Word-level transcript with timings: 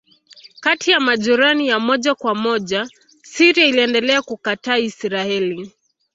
Kati 0.59 0.91
ya 0.91 0.99
majirani 0.99 1.67
ya 1.67 1.79
moja 1.79 2.15
kwa 2.15 2.35
moja 2.35 2.87
Syria 3.23 3.65
iliendelea 3.65 4.21
kukataa 4.21 4.77
Israeli. 4.77 5.71